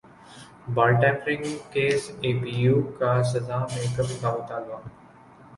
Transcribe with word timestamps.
بال 0.75 0.93
tampering 1.01 1.43
کیساے 1.73 2.31
پی 2.39 2.51
یو 2.63 2.81
کا 2.97 3.11
سزا 3.31 3.59
میں 3.71 3.85
کمی 3.95 4.17
کامطالبہ 4.21 4.79